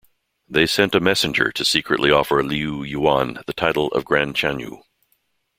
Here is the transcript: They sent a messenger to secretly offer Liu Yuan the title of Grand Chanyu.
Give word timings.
They 0.49 0.65
sent 0.65 0.95
a 0.95 0.99
messenger 0.99 1.51
to 1.51 1.63
secretly 1.63 2.09
offer 2.09 2.43
Liu 2.43 2.81
Yuan 2.81 3.43
the 3.45 3.53
title 3.53 3.89
of 3.89 4.03
Grand 4.03 4.33
Chanyu. 4.33 4.81